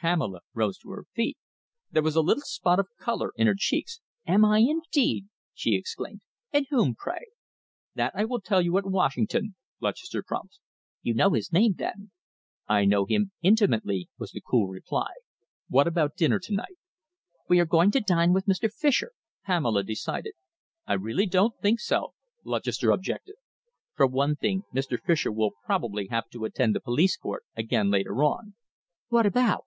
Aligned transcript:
Pamela 0.00 0.42
rose 0.54 0.78
to 0.78 0.90
her 0.90 1.06
feet. 1.12 1.36
There 1.90 2.04
was 2.04 2.14
a 2.14 2.20
little 2.20 2.44
spot 2.44 2.78
of 2.78 2.86
colour 3.00 3.32
in 3.34 3.48
her 3.48 3.54
cheeks. 3.58 4.00
"Am 4.28 4.44
I 4.44 4.58
indeed!" 4.58 5.26
she 5.52 5.74
exclaimed. 5.74 6.20
"And 6.52 6.68
whom, 6.70 6.94
pray?" 6.94 7.22
"That 7.96 8.12
I 8.14 8.24
will 8.24 8.40
tell 8.40 8.62
you 8.62 8.78
at 8.78 8.86
Washington," 8.86 9.56
Lutchester 9.80 10.22
promised. 10.22 10.60
"You 11.02 11.14
know 11.14 11.30
his 11.30 11.52
name, 11.52 11.72
then?" 11.78 12.12
"I 12.68 12.84
know 12.84 13.06
him 13.06 13.32
intimately," 13.42 14.08
was 14.18 14.30
the 14.30 14.40
cool 14.40 14.68
reply. 14.68 15.08
"What 15.68 15.88
about 15.88 16.12
our 16.12 16.16
dinner 16.16 16.38
to 16.44 16.52
night?" 16.54 16.78
"We 17.48 17.58
are 17.58 17.66
going 17.66 17.90
to 17.90 18.00
dine 18.00 18.32
with 18.32 18.46
Mr. 18.46 18.72
Fischer," 18.72 19.10
Pamela 19.46 19.82
decided. 19.82 20.34
"I 20.86 20.92
really 20.92 21.26
don't 21.26 21.58
think 21.60 21.80
so," 21.80 22.14
Lutchester 22.44 22.92
objected. 22.92 23.34
"For 23.96 24.06
one 24.06 24.36
thing, 24.36 24.62
Mr. 24.72 24.96
Fischer 25.04 25.32
will 25.32 25.54
probably 25.66 26.06
have 26.06 26.30
to 26.30 26.44
attend 26.44 26.76
the 26.76 26.80
police 26.80 27.16
court 27.16 27.42
again 27.56 27.90
later 27.90 28.22
on." 28.22 28.54
"What 29.08 29.26
about?" 29.26 29.64